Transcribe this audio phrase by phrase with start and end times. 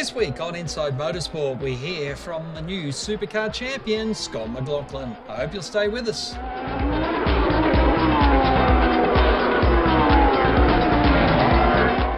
[0.00, 5.14] This week on Inside Motorsport, we hear from the new supercar champion, Scott McLaughlin.
[5.28, 6.30] I hope you'll stay with us.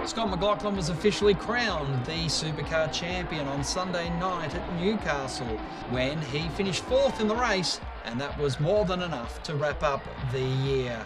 [0.08, 5.58] Scott McLaughlin was officially crowned the supercar champion on Sunday night at Newcastle
[5.90, 9.82] when he finished fourth in the race, and that was more than enough to wrap
[9.82, 11.04] up the year.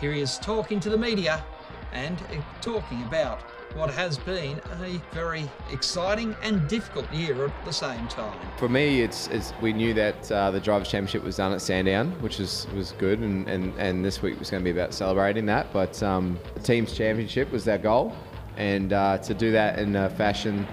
[0.00, 1.44] Here he is talking to the media
[1.92, 3.42] and uh, talking about
[3.74, 8.38] what has been a very exciting and difficult year at the same time.
[8.58, 12.10] For me, it's, it's we knew that uh, the Drivers' Championship was done at Sandown,
[12.22, 15.46] which was, was good, and, and, and this week was going to be about celebrating
[15.46, 15.72] that.
[15.72, 18.14] But um, the team's championship was our goal,
[18.56, 20.66] and uh, to do that in a fashion,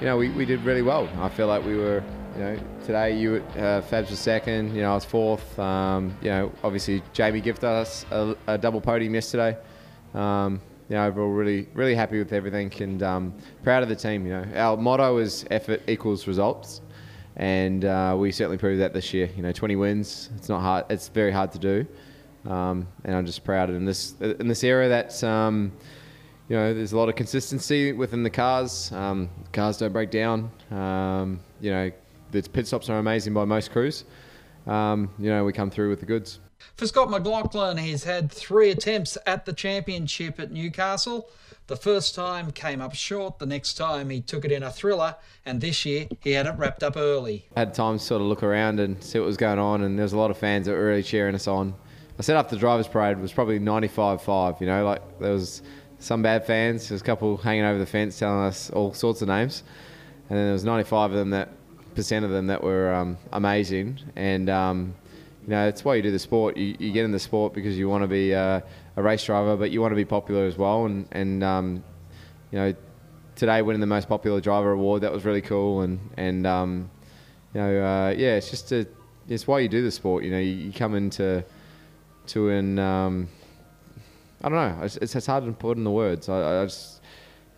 [0.00, 1.08] you know, we, we did really well.
[1.18, 2.02] I feel like we were,
[2.34, 5.58] you know, today you uh, Fabs was second, you know, I was fourth.
[5.58, 9.56] Um, you know, obviously Jamie gifted us a, a double podium yesterday.
[10.14, 10.60] Um,
[10.92, 14.26] you know, overall, really, really happy with everything and um, proud of the team.
[14.26, 16.82] You know, our motto is effort equals results,
[17.36, 19.30] and uh, we certainly proved that this year.
[19.34, 20.28] You know, 20 wins.
[20.36, 20.84] It's not hard.
[20.90, 21.86] It's very hard to do,
[22.44, 25.24] um, and I'm just proud of in this in this era that.
[25.24, 25.72] Um,
[26.48, 28.92] you know, there's a lot of consistency within the cars.
[28.92, 30.50] Um, cars don't break down.
[30.70, 31.90] Um, you know,
[32.32, 34.04] the pit stops are amazing by most crews.
[34.66, 36.40] Um, you know, we come through with the goods.
[36.76, 41.28] For Scott McLaughlin, he's had three attempts at the championship at Newcastle.
[41.68, 45.16] The first time came up short, the next time he took it in a thriller,
[45.46, 47.46] and this year he had it wrapped up early.
[47.56, 49.96] I had time to sort of look around and see what was going on, and
[49.96, 51.74] there was a lot of fans that were really cheering us on.
[52.18, 55.62] I set up the drivers' parade was probably 95-5, you know, like there was
[55.98, 59.22] some bad fans, there was a couple hanging over the fence telling us all sorts
[59.22, 59.62] of names,
[60.28, 61.48] and then there was 95 of them that
[61.94, 64.94] percent of them that were um, amazing, and um,
[65.42, 66.56] you know, it's why you do the sport.
[66.56, 68.60] You, you get in the sport because you want to be uh,
[68.96, 70.86] a race driver, but you want to be popular as well.
[70.86, 71.84] And, and um,
[72.52, 72.74] you know,
[73.34, 75.80] today winning the most popular driver award, that was really cool.
[75.80, 76.90] And, and um,
[77.54, 78.86] you know, uh, yeah, it's just a,
[79.28, 80.22] it's why you do the sport.
[80.22, 81.44] You know, you, you come into
[82.28, 83.28] to an, um,
[84.42, 86.28] I don't know, it's, it's hard to put in the words.
[86.28, 87.00] I, I just,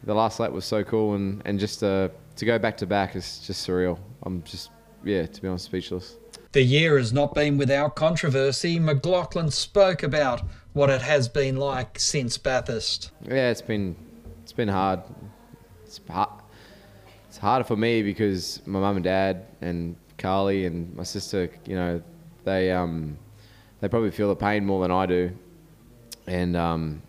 [0.05, 3.15] the last lap was so cool, and, and just to, to go back to back
[3.15, 3.99] is just surreal.
[4.23, 4.71] I'm just,
[5.05, 6.17] yeah, to be honest, speechless.
[6.55, 8.79] The year has not been without controversy.
[8.79, 10.43] McLaughlin spoke about
[10.73, 13.11] what it has been like since Bathurst.
[13.23, 13.97] Yeah, it's been
[14.45, 15.01] it's been hard.
[15.85, 16.29] It's hard.
[17.27, 21.75] It's harder for me because my mum and dad and Karly and my sister, you
[21.75, 22.01] know,
[22.45, 23.19] they um
[23.81, 25.33] they probably feel the pain more than I do,
[26.29, 27.03] and um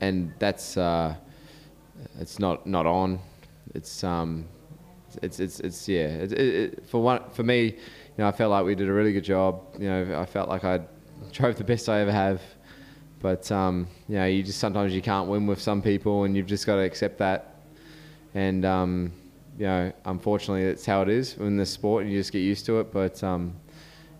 [0.00, 1.14] and that's uh
[2.18, 3.18] it's not not on.
[3.74, 4.46] It's um
[5.22, 6.06] it's it's it's yeah.
[6.06, 7.76] It, it, it, for one for me
[8.16, 9.62] you know, I felt like we did a really good job.
[9.78, 10.80] You know, I felt like I
[11.32, 12.40] drove the best I ever have.
[13.20, 16.46] But um, you know, you just sometimes you can't win with some people, and you've
[16.46, 17.56] just got to accept that.
[18.34, 19.12] And um,
[19.58, 22.66] you know, unfortunately, that's how it is in this sport, and you just get used
[22.66, 22.92] to it.
[22.92, 23.54] But um,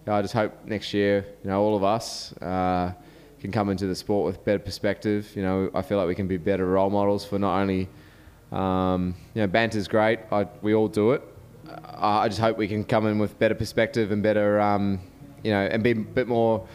[0.07, 2.93] I just hope next year, you know, all of us uh,
[3.41, 5.31] can come into the sport with better perspective.
[5.35, 7.89] You know, I feel like we can be better role models for not only,
[8.53, 10.21] um, you know, banter's great.
[10.31, 11.23] I, we all do it,
[11.99, 15.01] I just hope we can come in with better perspective and better, um,
[15.43, 16.67] you know, and be a bit more,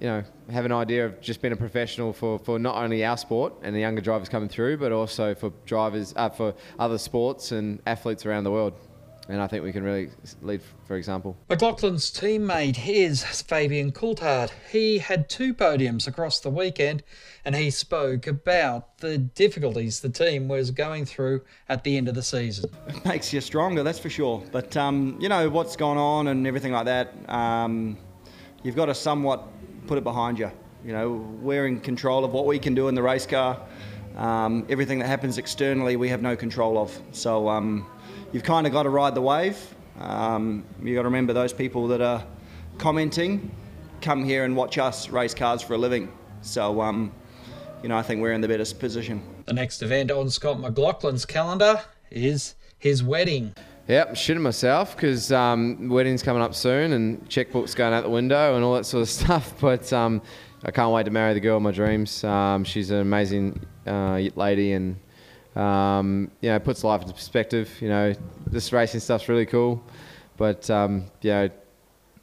[0.00, 3.16] you know, have an idea of just being a professional for, for not only our
[3.16, 7.52] sport and the younger drivers coming through, but also for drivers, uh, for other sports
[7.52, 8.74] and athletes around the world
[9.28, 10.10] and I think we can really
[10.42, 11.36] lead for example.
[11.48, 14.50] McLaughlin's teammate is Fabian Coulthard.
[14.70, 17.02] He had two podiums across the weekend
[17.44, 22.14] and he spoke about the difficulties the team was going through at the end of
[22.14, 22.70] the season.
[22.88, 24.42] It makes you stronger, that's for sure.
[24.52, 27.96] But, um, you know, what's gone on and everything like that, um,
[28.62, 29.46] you've got to somewhat
[29.86, 30.50] put it behind you.
[30.84, 33.60] You know, we're in control of what we can do in the race car.
[34.16, 36.96] Um, everything that happens externally, we have no control of.
[37.12, 37.86] So, um,
[38.34, 39.56] you've kind of got to ride the wave.
[40.00, 42.26] Um, you've got to remember those people that are
[42.78, 43.50] commenting
[44.00, 46.12] come here and watch us race cars for a living.
[46.42, 47.12] So, um,
[47.80, 49.22] you know, I think we're in the best position.
[49.46, 53.54] The next event on Scott McLaughlin's calendar is his wedding.
[53.86, 58.10] Yep, I'm shitting myself because um, wedding's coming up soon and checkbook's going out the
[58.10, 59.54] window and all that sort of stuff.
[59.60, 60.20] But um,
[60.64, 62.24] I can't wait to marry the girl of my dreams.
[62.24, 64.96] Um, she's an amazing uh, lady and
[65.56, 67.70] um, you know, puts life into perspective.
[67.80, 68.14] You know,
[68.46, 69.82] this racing stuff's really cool,
[70.36, 71.50] but um, you know,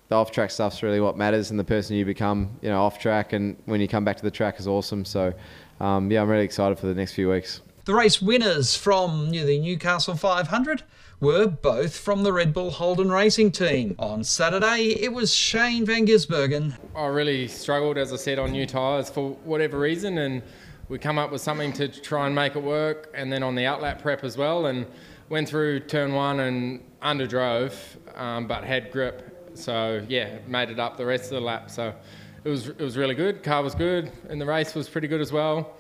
[0.10, 3.00] the off track stuff's really what matters, and the person you become, you know, off
[3.00, 5.06] track, and when you come back to the track is awesome.
[5.06, 5.34] So,
[5.80, 7.62] um, yeah, I'm really excited for the next few weeks.
[7.86, 10.84] The race winners from the Newcastle 500
[11.20, 13.96] were both from the Red Bull Holden racing team.
[13.98, 16.78] On Saturday, it was Shane Van Gisbergen.
[16.96, 20.44] I really struggled, as I said, on new tyres for whatever reason, and
[20.92, 23.62] we come up with something to try and make it work, and then on the
[23.62, 24.66] outlap prep as well.
[24.66, 24.86] And
[25.30, 27.74] went through turn one and underdrove,
[28.20, 29.54] um, but had grip.
[29.54, 31.72] So yeah, made it up the rest of the lap.
[31.72, 31.96] So
[32.44, 33.42] it was it was really good.
[33.42, 35.78] Car was good, and the race was pretty good as well.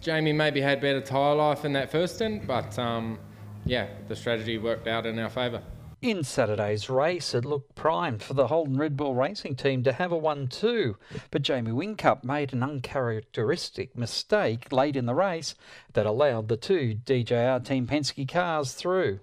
[0.00, 3.18] Jamie maybe had better tyre life in that first stint, but um,
[3.64, 5.62] yeah, the strategy worked out in our favour.
[6.00, 10.12] In Saturday's race, it looked primed for the Holden Red Bull Racing team to have
[10.12, 10.96] a 1 2,
[11.32, 15.56] but Jamie Whincup made an uncharacteristic mistake late in the race
[15.94, 19.18] that allowed the two DJR Team Penske cars through.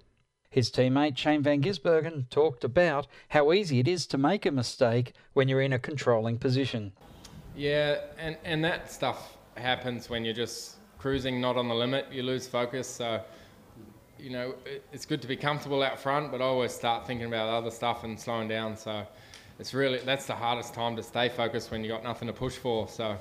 [0.50, 5.14] His teammate Shane Van Gisbergen talked about how easy it is to make a mistake
[5.32, 6.92] when you're in a controlling position.
[7.56, 12.12] Yeah, and, and that stuff happens when you're just cruising, not on the limit.
[12.12, 12.86] You lose focus.
[12.86, 13.22] So
[14.18, 14.54] you know,
[14.92, 18.04] it's good to be comfortable out front, but I always start thinking about other stuff
[18.04, 18.76] and slowing down.
[18.76, 19.06] So
[19.58, 22.56] it's really that's the hardest time to stay focused when you've got nothing to push
[22.56, 22.88] for.
[22.88, 23.18] So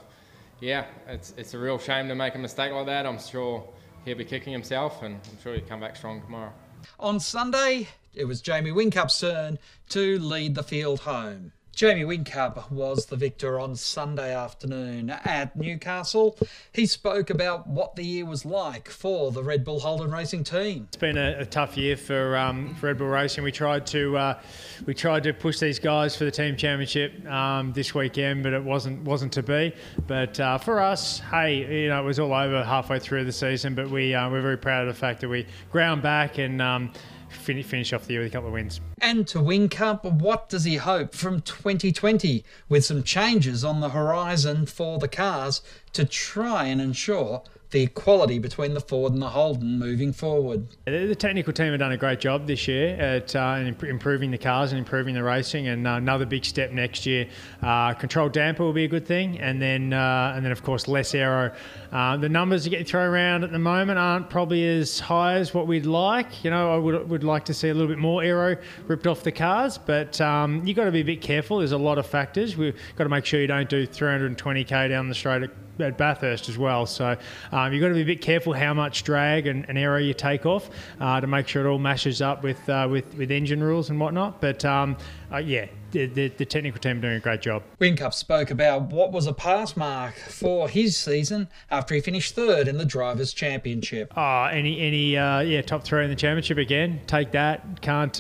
[0.60, 3.06] yeah, it's it's a real shame to make a mistake like that.
[3.06, 3.68] I'm sure
[4.06, 6.54] he'll be kicking himself, and I'm sure he'll come back strong tomorrow.
[7.00, 9.58] On Sunday, it was Jamie Whincup's turn
[9.90, 11.52] to lead the field home.
[11.76, 16.38] Jamie Whincup was the victor on Sunday afternoon at Newcastle.
[16.72, 20.86] He spoke about what the year was like for the Red Bull Holden Racing team.
[20.88, 23.44] It's been a, a tough year for, um, for Red Bull Racing.
[23.44, 24.40] We tried to uh,
[24.86, 28.64] we tried to push these guys for the team championship um, this weekend, but it
[28.64, 29.74] wasn't wasn't to be.
[30.08, 33.76] But uh, for us, hey, you know, it was all over halfway through the season.
[33.76, 36.62] But we uh, we're very proud of the fact that we ground back and.
[36.62, 36.94] Um,
[37.36, 38.80] finish off the year with a couple of wins.
[39.00, 44.66] And to Whincup, what does he hope from 2020 with some changes on the horizon
[44.66, 45.62] for the cars
[45.94, 47.44] to try and ensure
[47.76, 50.66] the equality between the Ford and the Holden moving forward.
[50.86, 54.72] The technical team have done a great job this year at uh, improving the cars
[54.72, 57.28] and improving the racing, and uh, another big step next year.
[57.62, 60.88] Uh, controlled damper will be a good thing, and then uh, and then of course
[60.88, 61.54] less aero.
[61.92, 65.54] Uh, the numbers that get thrown around at the moment aren't probably as high as
[65.54, 66.46] what we'd like.
[66.46, 69.24] You know, I would, would like to see a little bit more aero ripped off
[69.24, 71.60] the cars, but um, you've got to be a bit careful.
[71.60, 72.56] There's a lot of factors.
[72.58, 76.50] We've got to make sure you don't do 320k down the straight at at Bathurst
[76.50, 76.86] as well.
[76.86, 77.18] So
[77.52, 80.14] um, you've got to be a bit careful how much drag and, and aero you
[80.14, 83.64] take off uh, to make sure it all mashes up with uh, with with engine
[83.64, 84.42] rules and whatnot.
[84.42, 84.98] But um,
[85.32, 87.64] uh, yeah, the, the, the, technical team doing a great job.
[87.80, 92.68] Whincup spoke about what was a pass mark for his season after he finished third
[92.68, 94.14] in the Drivers' Championship.
[94.16, 97.02] Oh, any any uh, yeah top three in the championship again.
[97.08, 97.82] Take that.
[97.82, 98.20] Can't.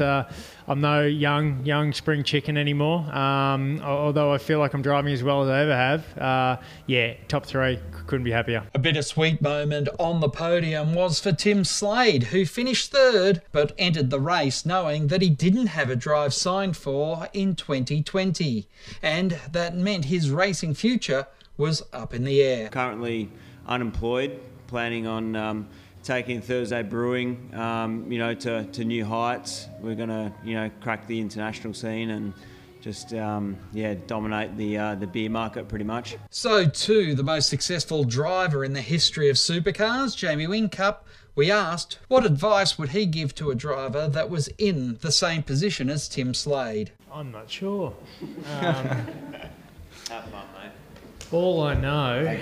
[0.68, 3.00] I'm no young young spring chicken anymore.
[3.16, 6.18] Um, although I feel like I'm driving as well as I ever have.
[6.18, 6.58] Uh,
[6.88, 7.80] yeah, top three.
[8.08, 8.64] Couldn't be happier.
[8.74, 14.10] A bittersweet moment on the podium was for Tim Slade, who finished third but entered
[14.10, 18.68] the race knowing that he didn't have a drive signed for in 2020,
[19.02, 21.28] and that meant his racing future
[21.58, 22.70] was up in the air.
[22.70, 23.30] Currently
[23.68, 25.36] unemployed, planning on.
[25.36, 25.68] Um,
[26.06, 29.68] taking Thursday Brewing, um, you know, to, to new heights.
[29.82, 32.34] We're going to, you know, crack the international scene and
[32.80, 36.16] just, um, yeah, dominate the uh, the beer market pretty much.
[36.30, 40.98] So, too, the most successful driver in the history of supercars, Jamie Whincup,
[41.34, 45.42] we asked what advice would he give to a driver that was in the same
[45.42, 46.92] position as Tim Slade.
[47.12, 47.94] I'm not sure.
[48.62, 48.86] Um,
[50.10, 50.72] Have fun, mate.
[51.32, 52.38] All I know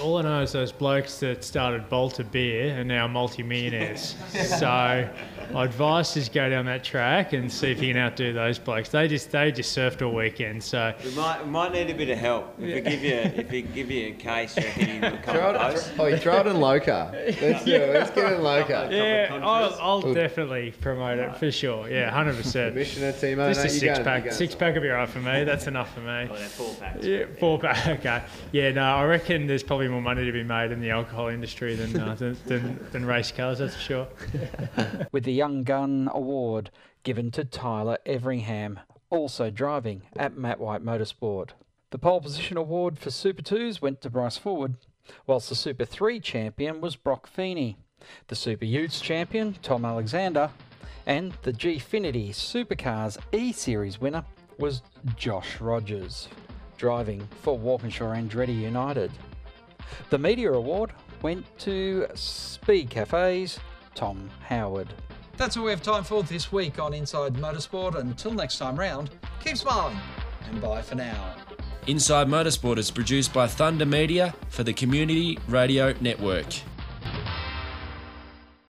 [0.00, 4.14] all I know is those blokes that started Balter Beer are now multi-millionaires.
[4.58, 5.08] so
[5.52, 8.88] my advice is go down that track and see if you can outdo those blokes.
[8.88, 10.62] They just they just surfed all weekend.
[10.62, 12.54] So we might we might need a bit of help.
[12.58, 15.50] If we give you if we give you a case, you reckon you come throw
[15.50, 17.10] it, Oh, you throw it in Loca.
[17.40, 17.94] Let's do it.
[17.94, 18.88] Let's get in Loca.
[18.90, 21.88] Yeah, I'll, I'll definitely promote it for sure.
[21.88, 22.72] Yeah, hundred percent.
[22.72, 24.32] Commissioner Timo, just a six pack.
[24.32, 25.44] Six pack would be right for me.
[25.44, 26.28] That's enough for me.
[26.30, 27.04] Oh, four packs.
[27.06, 27.86] Yeah, four pack.
[28.00, 28.22] Okay.
[28.52, 31.74] Yeah, no, I reckon there's probably more money to be made in the alcohol industry
[31.74, 33.58] than uh, than, than, than race cars.
[33.58, 34.08] That's for sure.
[35.12, 36.70] With the young gun award
[37.02, 41.50] given to Tyler Everingham, also driving at Matt White Motorsport.
[41.90, 44.74] The pole position award for Super 2s went to Bryce Fullwood,
[45.26, 47.78] whilst the Super 3 champion was Brock Feeney,
[48.26, 50.50] the Super Utes champion, Tom Alexander,
[51.06, 54.24] and the Gfinity Supercars E Series winner
[54.58, 54.82] was
[55.14, 56.28] Josh Rogers,
[56.76, 59.12] driving for Walkinshaw Andretti United.
[60.10, 63.58] The Media Award went to Speed Cafe's
[63.94, 64.88] Tom Howard.
[65.36, 67.94] That's all we have time for this week on Inside Motorsport.
[67.94, 69.10] Until next time round,
[69.42, 69.98] keep smiling
[70.50, 71.34] and bye for now.
[71.86, 76.46] Inside Motorsport is produced by Thunder Media for the Community Radio Network.